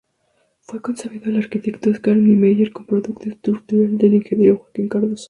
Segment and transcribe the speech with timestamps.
[0.61, 5.19] Fue concebido por el arquitecto Oscar Niemeyer, con proyecto estructural del ingeniero Joaquim Cardozo.